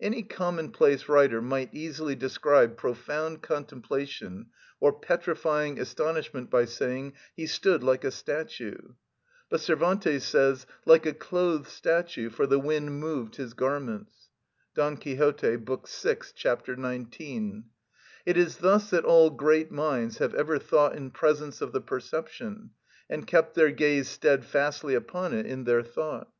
Any 0.00 0.22
commonplace 0.22 1.06
writer 1.06 1.42
might 1.42 1.74
easily 1.74 2.14
describe 2.14 2.78
profound 2.78 3.42
contemplation 3.42 4.46
or 4.80 4.90
petrifying 4.90 5.78
astonishment 5.78 6.48
by 6.48 6.64
saying: 6.64 7.12
"He 7.34 7.46
stood 7.46 7.82
like 7.82 8.02
a 8.02 8.10
statue;" 8.10 8.78
but 9.50 9.60
Cervantes 9.60 10.24
says: 10.24 10.64
"Like 10.86 11.04
a 11.04 11.12
clothed 11.12 11.68
statue, 11.68 12.30
for 12.30 12.46
the 12.46 12.58
wind 12.58 12.98
moved 13.00 13.36
his 13.36 13.52
garments" 13.52 14.30
(Don 14.74 14.96
Quixote, 14.96 15.56
book 15.56 15.86
vi. 15.90 16.14
ch. 16.14 16.46
19). 16.68 17.64
It 18.24 18.38
is 18.38 18.56
thus 18.56 18.88
that 18.88 19.04
all 19.04 19.28
great 19.28 19.70
minds 19.70 20.16
have 20.16 20.34
ever 20.34 20.58
thought 20.58 20.96
in 20.96 21.10
presence 21.10 21.60
of 21.60 21.72
the 21.72 21.82
perception, 21.82 22.70
and 23.10 23.26
kept 23.26 23.54
their 23.54 23.70
gaze 23.72 24.08
steadfastly 24.08 24.94
upon 24.94 25.34
it 25.34 25.44
in 25.44 25.64
their 25.64 25.82
thought. 25.82 26.32